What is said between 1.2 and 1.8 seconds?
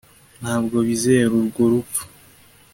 urwo